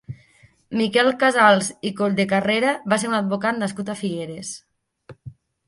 Miquel 0.79 1.09
Casals 1.23 1.69
i 1.91 1.91
Colldecarrera 1.99 2.73
va 2.95 3.01
ser 3.05 3.13
un 3.13 3.15
advocat 3.21 3.63
nascut 3.67 3.95
a 3.95 3.99
Figueres. 4.03 4.59